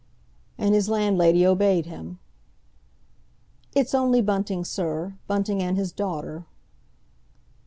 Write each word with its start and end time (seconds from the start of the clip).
And 0.57 0.73
his 0.73 0.89
landlady 0.89 1.45
obeyed 1.45 1.85
him. 1.85 2.17
"It's 3.75 3.93
only 3.93 4.19
Bunting, 4.19 4.65
sir—Bunting 4.65 5.61
and 5.61 5.77
his 5.77 5.91
daughter." 5.91 6.47